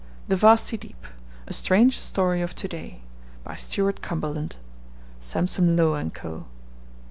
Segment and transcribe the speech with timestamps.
[0.27, 1.05] The Vasty Deep:
[1.45, 3.01] A Strange Story of To day.
[3.43, 4.55] By Stuart Cumberland.
[5.19, 6.45] (Sampson Low and Co.)